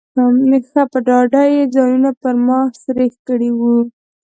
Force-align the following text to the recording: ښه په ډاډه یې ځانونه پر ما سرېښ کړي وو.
ښه 0.69 0.83
په 0.91 0.99
ډاډه 1.07 1.43
یې 1.53 1.63
ځانونه 1.75 2.09
پر 2.21 2.35
ما 2.45 2.59
سرېښ 2.83 3.13
کړي 3.27 3.49
وو. 3.59 3.77